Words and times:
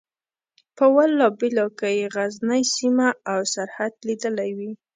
په 0.77 0.85
والله 0.95 1.27
بالله 1.39 1.67
که 1.79 1.87
یې 1.97 2.07
غزنۍ 2.15 2.63
سیمه 2.75 3.07
او 3.31 3.39
سرحد 3.53 3.93
لیدلی 4.07 4.51
وي. 4.57 4.71